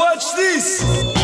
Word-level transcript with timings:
Watch 0.00 0.32
this! 0.34 1.19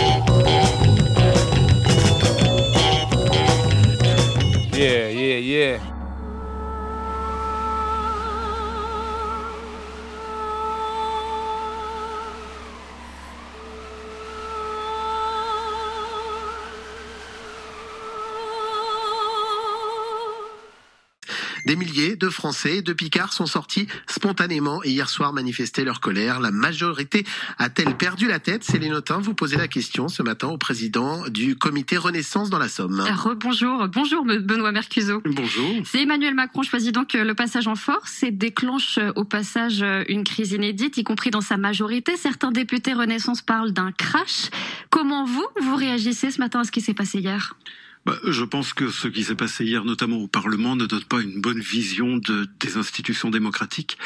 Des 21.67 21.75
milliers 21.75 22.15
de 22.15 22.29
Français 22.29 22.77
et 22.77 22.83
de 22.83 22.93
Picards 22.93 23.33
sont 23.33 23.47
sortis 23.47 23.89
spontanément 24.07 24.85
et 24.85 24.91
hier 24.91 25.09
soir 25.09 25.33
manifester 25.33 25.83
leur 25.83 25.99
colère. 25.99 26.39
La 26.39 26.53
majorité 26.53 27.27
a-t-elle 27.59 27.97
perdu 27.97 28.29
la 28.29 28.39
tête? 28.39 28.63
C'est 28.63 28.79
les 28.79 28.89
notins. 28.89 29.19
Vous 29.19 29.35
posez 29.35 29.57
la 29.57 29.67
question 29.67 30.07
ce 30.07 30.23
matin 30.23 30.47
au 30.47 30.59
président 30.59 31.27
du 31.27 31.57
comité 31.57 31.97
Renaissance 31.97 32.51
dans 32.51 32.61
la 32.61 32.69
Somme. 32.69 33.05
Bonjour, 33.41 33.89
bonjour 33.89 34.25
Benoît 34.25 34.71
Mercuzot. 34.71 35.23
Bonjour. 35.25 35.83
C'est 35.85 36.03
Emmanuel 36.03 36.35
Macron 36.35 36.63
choisit 36.63 36.95
donc 36.95 37.15
le 37.15 37.35
passage 37.35 37.67
en 37.67 37.75
force 37.75 38.23
et 38.23 38.31
déclenche 38.31 39.01
au 39.17 39.25
passage 39.25 39.85
une 40.09 40.23
crise 40.23 40.53
inédite, 40.53 40.97
y 40.99 41.03
compris 41.03 41.31
dans 41.31 41.41
sa 41.41 41.57
majorité. 41.57 42.17
Certains 42.17 42.53
députés 42.53 42.93
Renaissance 42.93 43.43
parlent 43.43 43.73
d'un 43.73 43.91
crash. 43.91 44.51
Comment 44.91 45.25
vous, 45.25 45.47
vous 45.61 45.75
réagissez 45.75 46.31
ce 46.31 46.39
matin 46.39 46.61
à 46.61 46.65
ce 46.65 46.71
qui 46.71 46.81
s'est 46.81 46.95
passé 46.95 47.19
hier? 47.19 47.57
Bah, 48.07 48.17
je 48.23 48.45
pense 48.45 48.73
que 48.73 48.89
ce 48.89 49.09
qui 49.09 49.25
s'est 49.25 49.35
passé 49.35 49.65
hier, 49.65 49.85
notamment 49.85 50.19
au 50.19 50.29
Parlement, 50.29 50.77
ne 50.77 50.87
donne 50.87 51.03
pas 51.03 51.21
une 51.21 51.41
bonne 51.41 51.59
vision 51.59 52.19
de, 52.19 52.47
des 52.61 52.77
institutions 52.77 53.31
démocratiques. 53.31 53.99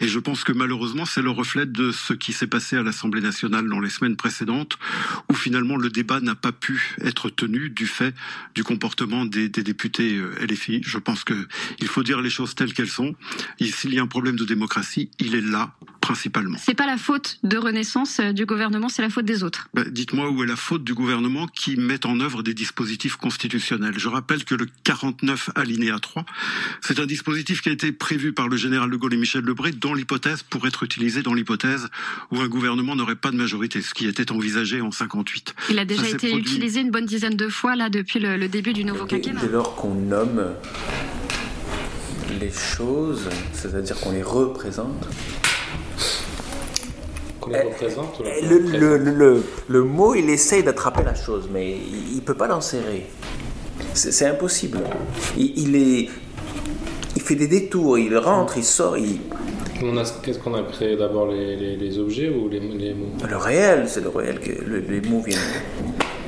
Et 0.00 0.08
je 0.08 0.18
pense 0.18 0.42
que 0.42 0.50
malheureusement, 0.50 1.04
c'est 1.04 1.22
le 1.22 1.30
reflet 1.30 1.64
de 1.64 1.92
ce 1.92 2.14
qui 2.14 2.32
s'est 2.32 2.48
passé 2.48 2.76
à 2.76 2.82
l'Assemblée 2.82 3.20
nationale 3.20 3.68
dans 3.68 3.78
les 3.78 3.90
semaines 3.90 4.16
précédentes, 4.16 4.76
où 5.30 5.34
finalement 5.34 5.76
le 5.76 5.88
débat 5.88 6.18
n'a 6.18 6.34
pas 6.34 6.50
pu 6.50 6.96
être 7.00 7.30
tenu 7.30 7.70
du 7.70 7.86
fait 7.86 8.12
du 8.56 8.64
comportement 8.64 9.24
des, 9.24 9.48
des 9.48 9.62
députés 9.62 10.16
euh, 10.16 10.34
LFI. 10.44 10.80
Je 10.84 10.98
pense 10.98 11.22
que 11.22 11.46
il 11.78 11.86
faut 11.86 12.02
dire 12.02 12.20
les 12.20 12.30
choses 12.30 12.56
telles 12.56 12.72
qu'elles 12.72 12.88
sont. 12.88 13.14
S'il 13.60 13.94
y 13.94 14.00
a 14.00 14.02
un 14.02 14.08
problème 14.08 14.34
de 14.34 14.44
démocratie, 14.44 15.10
il 15.20 15.36
est 15.36 15.40
là 15.40 15.76
principalement. 16.04 16.58
C'est 16.60 16.74
pas 16.74 16.86
la 16.86 16.98
faute 16.98 17.38
de 17.44 17.56
Renaissance 17.56 18.20
euh, 18.20 18.32
du 18.32 18.44
gouvernement, 18.44 18.90
c'est 18.90 19.00
la 19.00 19.08
faute 19.08 19.24
des 19.24 19.42
autres. 19.42 19.68
Bah, 19.72 19.84
Dites-moi 19.90 20.28
où 20.28 20.44
est 20.44 20.46
la 20.46 20.56
faute 20.56 20.84
du 20.84 20.92
gouvernement 20.92 21.46
qui 21.46 21.76
met 21.76 22.04
en 22.04 22.20
œuvre 22.20 22.42
des 22.42 22.52
dispositifs 22.52 23.16
constitutionnels 23.16 23.94
je 23.96 24.08
rappelle 24.08 24.44
que 24.44 24.54
le 24.54 24.66
49 24.84 25.50
alinéa 25.54 25.98
3, 25.98 26.26
c'est 26.82 26.98
un 27.00 27.06
dispositif 27.06 27.62
qui 27.62 27.70
a 27.70 27.72
été 27.72 27.90
prévu 27.92 28.32
par 28.32 28.48
le 28.48 28.56
général 28.56 28.90
de 28.90 28.96
Gaulle 28.96 29.14
et 29.14 29.16
Michel 29.16 29.44
Lebré 29.44 29.72
dans 29.72 29.94
l'hypothèse, 29.94 30.42
pour 30.42 30.66
être 30.66 30.82
utilisé 30.82 31.22
dans 31.22 31.32
l'hypothèse 31.32 31.88
où 32.30 32.40
un 32.40 32.48
gouvernement 32.48 32.96
n'aurait 32.96 33.16
pas 33.16 33.30
de 33.30 33.36
majorité, 33.36 33.80
ce 33.80 33.94
qui 33.94 34.06
était 34.06 34.30
envisagé 34.30 34.82
en 34.82 34.90
58. 34.90 35.54
Il 35.70 35.78
a 35.78 35.86
déjà 35.86 36.08
été 36.08 36.36
utilisé 36.36 36.80
une 36.80 36.90
bonne 36.90 37.06
dizaine 37.06 37.36
de 37.36 37.48
fois 37.48 37.76
là 37.76 37.88
depuis 37.88 38.18
le, 38.18 38.36
le 38.36 38.48
début 38.48 38.74
du 38.74 38.84
nouveau 38.84 39.06
quinquennat. 39.06 39.40
Dès 39.40 39.48
lors 39.48 39.74
qu'on 39.74 39.94
nomme 39.94 40.54
les 42.40 42.50
choses, 42.50 43.28
c'est-à-dire 43.52 43.98
qu'on 44.00 44.12
les 44.12 44.22
représente, 44.22 45.06
le, 47.48 48.58
le, 48.58 48.96
le, 48.98 49.42
le, 49.68 49.82
mot, 49.82 50.14
il 50.14 50.30
essaye 50.30 50.62
d'attraper 50.62 51.02
la 51.02 51.14
chose, 51.14 51.48
mais 51.52 51.72
il 51.72 52.16
ne 52.16 52.20
peut 52.20 52.34
pas 52.34 52.46
l'enserrer. 52.46 53.06
C'est 53.94 54.26
impossible. 54.26 54.78
Il, 55.36 55.58
il, 55.58 55.76
est, 55.76 56.08
il 57.16 57.22
fait 57.22 57.36
des 57.36 57.48
détours, 57.48 57.98
il 57.98 58.16
rentre, 58.16 58.56
il 58.56 58.64
sort. 58.64 58.96
Il... 58.98 59.18
Qu'est-ce 60.22 60.38
qu'on 60.38 60.54
a 60.54 60.62
créé 60.62 60.96
d'abord 60.96 61.26
les, 61.26 61.56
les, 61.56 61.76
les, 61.76 61.98
objets 61.98 62.30
ou 62.30 62.48
les, 62.48 62.60
les 62.60 62.94
mots? 62.94 63.08
Le 63.28 63.36
réel, 63.36 63.84
c'est 63.86 64.00
le 64.00 64.08
réel 64.08 64.38
que 64.40 64.50
les 64.64 65.00
mots 65.02 65.20
viennent. 65.20 65.38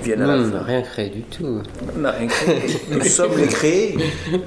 viennent 0.03 0.22
à 0.22 0.27
non, 0.27 0.37
la 0.37 0.42
on 0.42 0.47
n'a 0.48 0.62
rien 0.62 0.83
créé 0.83 1.09
du 1.09 1.22
tout. 1.22 1.62
On 1.97 1.98
n'a 1.98 2.11
rien 2.11 2.27
créé. 2.27 2.61
Nous 2.91 3.05
sommes 3.05 3.37
les 3.39 3.47
créés. 3.47 3.97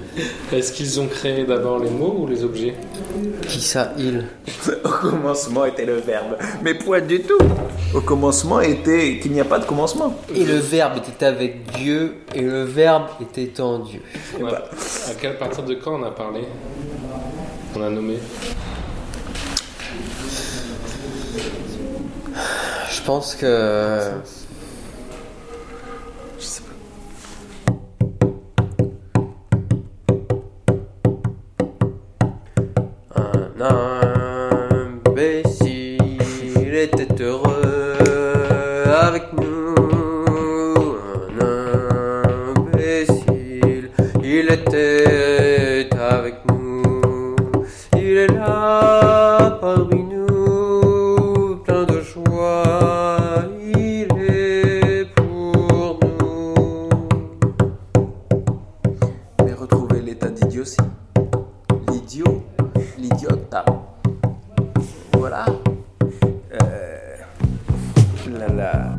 Est-ce 0.53 0.73
qu'ils 0.73 0.99
ont 0.99 1.07
créé 1.07 1.45
d'abord 1.45 1.79
les 1.79 1.89
mots 1.89 2.17
ou 2.19 2.27
les 2.27 2.43
objets? 2.43 2.75
Qui 3.47 3.61
ça, 3.61 3.93
il 3.97 4.25
Au 4.83 4.89
commencement 4.89 5.65
était 5.65 5.85
le 5.85 5.95
verbe. 5.95 6.37
Mais 6.61 6.73
point 6.73 7.01
du 7.01 7.21
tout. 7.21 7.39
Au 7.93 8.01
commencement 8.01 8.59
était 8.61 9.19
qu'il 9.19 9.31
n'y 9.31 9.41
a 9.41 9.45
pas 9.45 9.59
de 9.59 9.65
commencement. 9.65 10.15
Et 10.35 10.45
le 10.45 10.57
verbe 10.57 10.97
était 10.97 11.25
avec 11.25 11.71
Dieu 11.71 12.15
et 12.35 12.41
le 12.41 12.63
verbe 12.63 13.07
était 13.21 13.59
en 13.59 13.79
Dieu. 13.79 14.01
a, 14.43 14.47
À 14.47 15.13
quel 15.19 15.37
partir 15.37 15.63
de 15.63 15.73
quand 15.75 15.99
on 15.99 16.03
a 16.03 16.11
parlé? 16.11 16.41
On 17.75 17.81
a 17.81 17.89
nommé? 17.89 18.17
Je 22.91 23.01
pense 23.05 23.35
que. 23.35 23.99
Il 48.11 48.17
est 48.17 48.27
là 48.33 49.59
parmi 49.61 50.03
nous, 50.03 51.57
plein 51.63 51.83
de 51.83 52.01
joie. 52.01 53.43
Il 53.75 54.07
est 54.17 55.05
pour 55.13 55.99
nous. 56.01 56.89
Mais 59.45 59.53
retrouver 59.53 60.01
l'état 60.01 60.29
d'idiotie. 60.29 60.77
L'idiot. 61.91 62.41
L'idiote. 62.97 63.55
Voilà. 65.13 65.45
Euh... 66.63 67.15
Là. 68.57 68.98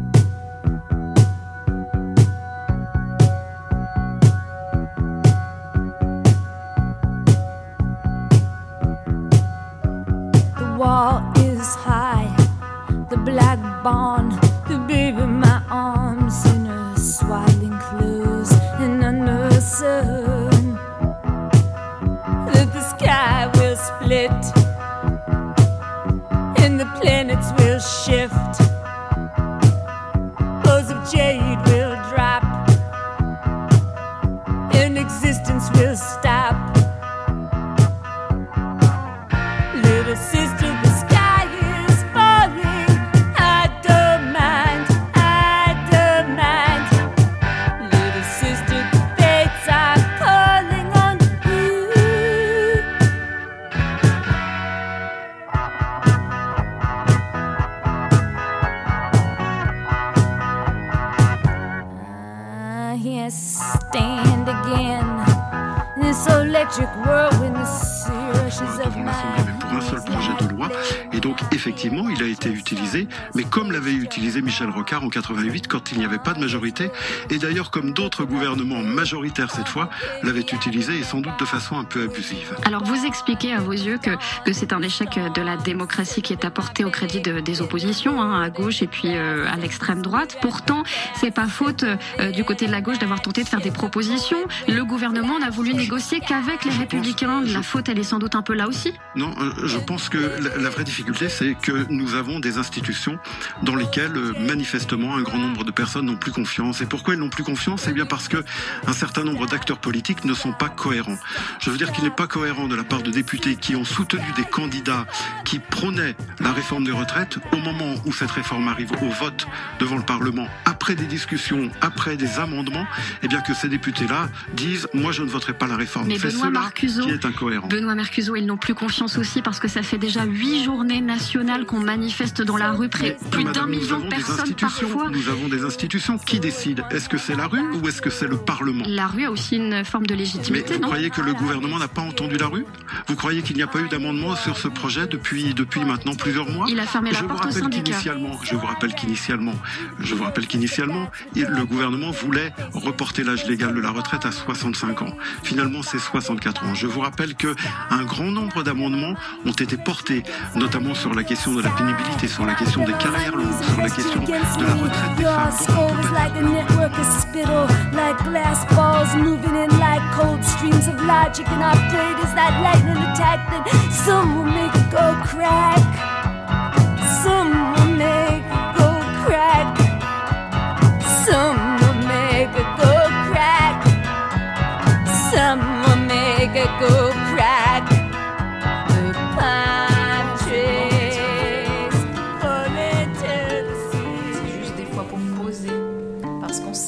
Electric 66.61 66.95
whirlwind, 67.07 67.57
the 67.57 67.65
sea 67.65 68.43
rushes 68.43 68.79
of 68.81 68.95
my. 68.95 69.11
l'Assemblée, 69.11 69.35
mais 69.35 69.45
pour 69.45 69.50
un 69.81 69.91
seul 69.91 70.05
projet 70.05 70.33
de 70.41 70.55
loi. 70.55 70.69
Et 71.13 71.21
donc, 71.21 71.39
effectivement, 71.53 72.09
il 72.11 72.23
a 72.23 72.27
été 72.27 72.51
utilisé, 72.51 73.09
mais 73.35 73.45
comme 73.45 73.73
l'avait 73.73 73.93
utilisé 73.95 74.43
Michel 74.43 74.69
Rocard 74.71 75.03
en 75.05 75.09
88, 75.09 75.69
quand 75.69 75.93
il 75.93 75.99
n'y 75.99 76.05
avait 76.05 76.19
pas 76.19 76.35
de 76.35 76.41
majorité. 76.41 76.91
Et 77.31 77.39
d'ailleurs, 77.39 77.71
comme 77.71 77.93
d'autres 77.93 78.25
gouvernements 78.25 78.83
majoritaires 78.83 79.51
cette 79.51 79.69
fois, 79.69 79.89
l'avaient 80.23 80.41
utilisé 80.41 80.99
et 80.99 81.03
sans 81.03 81.21
doute 81.21 81.39
de 81.39 81.45
façon 81.45 81.79
un 81.79 81.85
peu 81.85 82.05
abusive. 82.05 82.55
Alors 82.65 82.85
vous 82.85 83.05
expliquez 83.07 83.53
à 83.55 83.61
vos 83.61 83.73
yeux 83.73 83.99
que, 84.03 84.11
que 84.45 84.53
c'est 84.53 84.73
un 84.73 84.83
échec 84.83 85.19
de 85.35 85.43
la 85.43 85.57
démocratie 85.57 86.21
qui 86.23 86.33
est 86.33 86.45
apporté 86.45 86.85
au 86.85 86.91
crédit 86.91 87.21
de- 87.21 87.41
des 87.41 87.63
oppositions, 87.63 88.21
hein, 88.21 88.43
à 88.43 88.51
gauche 88.51 88.83
et 88.83 88.87
puis 88.87 89.17
euh, 89.17 89.47
à 89.51 89.57
l'extrême 89.57 90.03
droite. 90.03 90.37
Pourtant, 90.43 90.83
c'est 91.17 91.31
pas 91.31 91.47
faute 91.47 91.85
euh, 91.85 92.31
du 92.33 92.45
côté 92.45 92.67
de 92.67 92.73
la 92.73 92.81
gauche 92.83 92.99
d'avoir 92.99 93.23
tenté 93.23 93.43
de 93.45 93.49
faire 93.49 93.61
des 93.61 93.71
propositions. 93.71 94.39
Le 94.69 94.85
gouvernement 94.85 95.39
n'a 95.39 95.51
voulu 95.51 95.73
négocier 95.75 96.21
qu'avec 96.21 96.65
les 96.65 96.73
républicains. 96.73 97.41
La 97.47 97.63
faute, 97.63 97.89
elle 97.89 97.99
est 97.99 98.03
sans 98.05 98.19
doute 98.19 98.35
un 98.35 98.43
peu 98.43 98.55
là 98.55 98.69
aussi. 98.69 98.93
Non, 99.17 99.33
euh, 99.41 99.53
je 99.71 99.79
pense 99.79 100.09
que 100.09 100.19
la, 100.19 100.57
la 100.57 100.71
vraie 100.71 100.85
difficulté, 100.85 101.29
c'est 101.29 101.55
que 101.55 101.87
nous 101.91 102.15
avons 102.15 102.41
des 102.41 102.59
institutions 102.59 103.19
dans 103.63 103.77
lesquelles, 103.77 104.17
euh, 104.17 104.35
manifestement, 104.39 105.17
un 105.17 105.23
grand 105.23 105.39
nombre 105.39 105.65
de 105.65 105.71
personnes 105.71 106.07
n'ont 106.07 106.17
plus 106.17 106.33
confiance. 106.33 106.81
Et 106.81 106.87
pourquoi 106.87 107.15
elles 107.15 107.21
n'ont 107.21 107.31
plus 107.31 107.45
confiance? 107.45 107.87
Eh 107.89 107.93
bien 107.93 108.07
parce 108.07 108.29
que 108.29 108.39
un 108.87 108.93
certain 108.93 109.25
nombre 109.25 109.47
d'acteurs 109.47 109.79
politiques 109.79 110.25
ne 110.25 110.35
sont 110.35 110.53
pas 110.53 110.69
cohérents. 110.69 111.19
Je 111.61 111.71
veux 111.71 111.79
dire 111.79 111.93
qu'il 111.93 112.05
n'est 112.05 112.11
pas 112.11 112.27
cohérent 112.27 112.67
de 112.67 112.75
la 112.75 112.85
part 112.85 113.03
de 113.03 113.11
députés 113.11 113.57
qui 113.57 113.77
ont 113.77 113.85
soutenu 113.85 114.25
des 114.37 114.45
candidats 114.45 115.07
qui 115.45 115.59
prônaient 115.59 116.17
la 116.41 116.53
réforme 116.53 116.85
des 116.85 116.93
retraites 116.93 117.39
au 117.53 117.59
moment 117.59 117.95
où 118.05 118.13
cette 118.13 118.31
réforme 118.31 118.69
arrive 118.69 118.93
au 119.03 119.09
vote 119.09 119.47
devant 119.79 119.97
le 119.97 120.03
Parlement, 120.03 120.49
après 120.65 120.95
des 120.95 121.05
discussions, 121.07 121.71
après 121.81 122.17
des 122.17 122.39
amendements, 122.39 122.87
eh 123.23 123.29
bien 123.29 123.41
que 123.41 123.55
ces 123.55 123.69
députés-là 123.69 124.29
disent 124.55 124.89
moi 124.93 125.13
je 125.13 125.23
ne 125.23 125.29
voterai 125.29 125.53
pas 125.53 125.67
la 125.67 125.77
réforme. 125.77 126.09
Mais 126.09 126.19
Benoît 126.19 126.49
cela 126.49 126.71
qui 126.75 126.87
est 126.87 127.25
incohérent. 127.25 127.69
Benoît 127.69 127.95
Mercuzot, 127.95 128.35
ils 128.37 128.47
n'ont 128.47 128.57
plus 128.57 128.75
confiance 128.75 129.17
aussi 129.19 129.43
parce 129.43 129.60
que 129.61 129.69
ça 129.69 129.83
fait 129.83 129.99
déjà 129.99 130.25
huit 130.25 130.65
journées 130.65 131.01
nationales 131.01 131.67
qu'on 131.67 131.81
manifeste 131.81 132.43
dans 132.43 132.57
la 132.57 132.73
rue, 132.73 132.89
près 132.89 133.17
Mais, 133.23 133.31
plus 133.31 133.45
d'un 133.45 133.67
million 133.67 134.01
de 134.01 134.09
personnes 134.09 134.55
parfois. 134.55 135.11
Nous 135.11 135.29
avons 135.29 135.49
des 135.49 135.65
institutions 135.65 136.19
qui 136.19 136.41
décident. 136.41 136.83
Est-ce 136.91 137.09
que 137.09 137.19
c'est 137.19 137.37
la 137.37 137.47
rue 137.47 137.63
ou 137.75 137.87
est-ce 137.87 138.03
que 138.03 138.11
c'est 138.11 138.27
le 138.27 138.39
Parlement? 138.39 138.85
La 138.89 139.07
rue 139.07 139.27
a 139.27 139.31
aussi 139.31 139.57
une 139.57 139.85
forme 139.85 140.07
de 140.07 140.15
Mais 140.15 140.21
légitimité, 140.21 140.75
vous 140.75 140.81
non 140.81 140.89
croyez 140.89 141.11
que 141.11 141.21
le 141.21 141.35
gouvernement 141.35 141.79
n'a 141.79 141.89
pas 141.89 142.03
entendu 142.03 142.37
la 142.37 142.47
rue? 142.47 142.65
Vous 143.07 143.17
croyez 143.17 143.43
qu'il 143.43 143.57
n'y 143.57 143.63
a 143.63 143.67
pas 143.67 143.81
eu 143.81 143.89
d'amendement 143.89 144.35
sur 144.35 144.57
ce 144.57 144.69
projet 144.69 145.07
depuis, 145.07 145.55
depuis 145.55 145.85
maintenant 145.85 146.15
plusieurs 146.15 146.49
mois? 146.49 146.67
Il 146.69 146.81
a 146.81 146.87
fermé 146.87 147.11
la 147.11 147.19
je 147.19 147.23
vous 147.23 147.29
porte 147.29 147.45
au 147.45 147.49
rappelle 147.49 147.69
qu'initialement, 147.69 148.41
je 148.43 148.55
vous 148.55 148.67
rappelle 148.67 148.95
qu'initialement, 148.95 149.55
je 150.01 150.15
vous 150.15 150.25
rappelle 150.25 150.47
qu'initialement, 150.47 151.11
le 151.35 151.65
gouvernement 151.65 152.11
voulait 152.11 152.53
reporter 152.73 153.25
l'âge 153.25 153.47
légal 153.47 153.75
de 153.75 153.81
la 153.81 153.91
retraite 153.91 154.25
à 154.25 154.33
65 154.33 155.03
ans. 155.03 155.17
Finalement, 155.43 155.83
c'est 155.83 155.99
64 155.99 156.65
ans. 156.65 156.75
Je 156.75 156.87
vous 156.87 157.01
rappelle 157.01 157.35
que 157.35 157.55
un 157.91 158.05
grand 158.05 158.31
nombre 158.31 158.63
d'amendements 158.63 159.15
ont 159.45 159.50
été 159.53 159.77
portés, 159.77 160.23
notamment 160.55 160.95
sur 160.95 161.15
la 161.15 161.25
question 161.25 161.55
de 161.55 161.63
la 161.63 161.71
pénibilité, 161.71 162.29
sur 162.29 162.47
la 162.47 162.55
question 162.55 162.85
des 162.85 162.93
carrières 162.95 163.37
longues, 163.37 163.63
sur 163.63 163.81
la 163.81 163.91
question 163.91 164.23
de 164.23 164.33
la 164.33 164.75
retraite 164.75 165.17
des 165.17 165.25
femmes. 165.25 165.51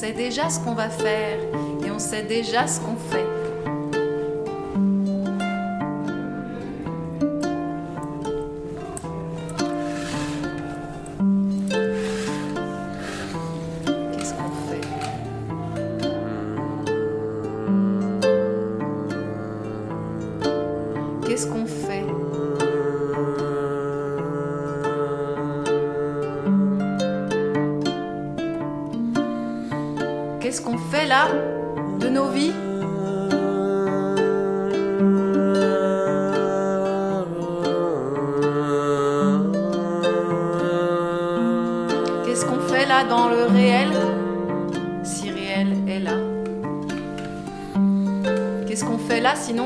Sait 0.03 0.11
déjà 0.11 0.49
ce 0.49 0.59
qu'on 0.59 0.73
va 0.73 0.89
faire 0.89 1.39
et 1.85 1.89
on 1.89 1.97
sait 1.97 2.23
déjà 2.23 2.67
ce 2.67 2.81
qu'on 2.81 2.92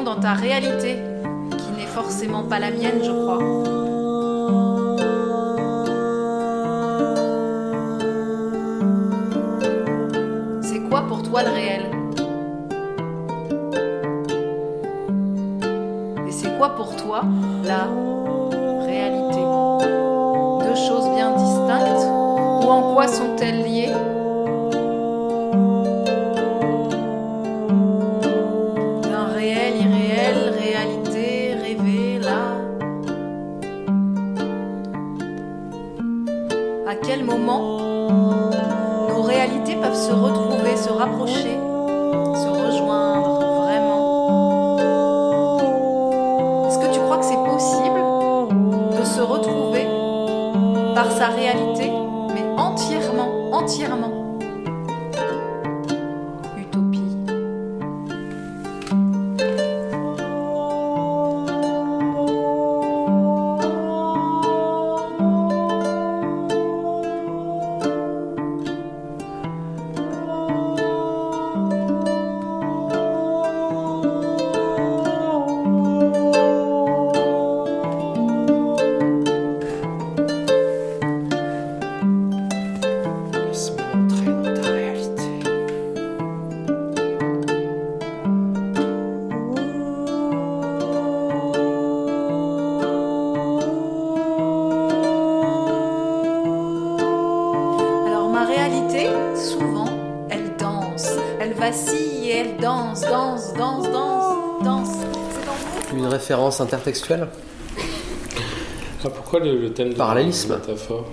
dans 0.08 0.22
ta 0.22 0.32
réalité 0.32 0.96
Qui 1.58 1.72
n'est 1.78 1.86
forcément 1.86 2.44
pas 2.44 2.60
la 2.60 2.72
mienne, 2.72 3.04
je 3.04 3.12
crois. 3.12 3.40
C'est 10.62 10.80
quoi 10.90 11.02
pour 11.10 11.24
toi 11.24 11.44
le 11.44 11.50
réel? 11.50 11.82
Et 16.26 16.32
c'est 16.32 16.58
quoi 16.58 16.70
pour 16.78 16.96
toi 16.96 17.24
la 17.66 17.90
réalité? 18.86 19.42
Deux 20.62 20.76
choses 20.88 21.10
bien 21.16 21.32
distinctes? 21.36 22.08
Ou 22.64 22.70
en 22.70 22.94
quoi 22.94 23.10
sont-elles 23.10 23.62
liées? 23.64 23.92
Par 50.98 51.12
sa 51.12 51.28
réalité, 51.28 51.92
mais 52.34 52.44
entièrement, 52.58 53.52
entièrement 53.52 54.17
elle 102.38 102.58
danse, 102.58 103.02
danse, 103.02 103.54
danse, 103.54 103.90
danse, 103.92 104.64
danse. 104.64 104.90
Une 105.94 106.06
référence 106.06 106.62
intertextuelle 106.62 107.28
Ah, 109.04 109.10
pourquoi 109.10 109.40
le, 109.40 109.58
le 109.60 109.74
thème 109.74 109.90
de 109.90 109.96
Parallélisme. 109.96 110.52
la 110.52 110.58
métaphore 110.60 111.06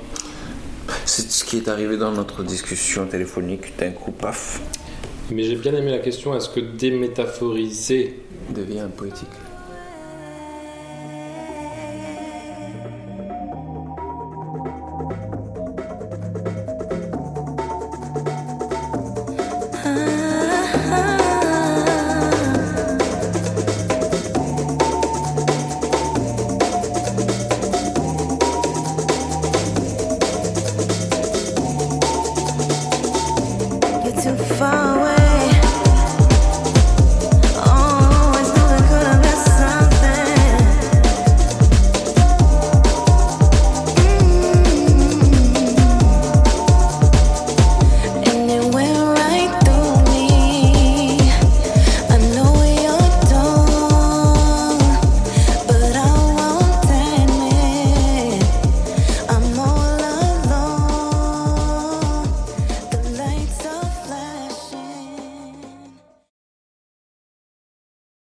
C'est 1.06 1.30
ce 1.30 1.44
qui 1.44 1.56
est 1.58 1.68
arrivé 1.68 1.96
dans 1.96 2.12
notre 2.12 2.42
discussion 2.42 3.06
téléphonique. 3.06 3.76
D'un 3.78 3.92
coup, 3.92 4.10
paf, 4.12 4.60
Mais 5.30 5.44
j'ai 5.44 5.56
bien 5.56 5.74
aimé 5.74 5.90
la 5.92 5.98
question 6.00 6.36
est-ce 6.36 6.50
que 6.50 6.60
démétaphoriser 6.60 8.20
devient 8.50 8.88
poétique? 8.94 9.28